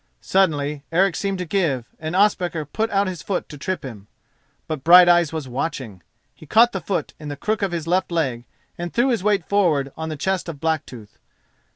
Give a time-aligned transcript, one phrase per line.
[0.19, 4.07] Suddenly, Eric seemed to give, and Ospakar put out his foot to trip him.
[4.67, 6.01] But Brighteyes was watching.
[6.33, 8.45] He caught the foot in the crook of his left leg,
[8.79, 11.19] and threw his weight forward on the chest of Blacktooth.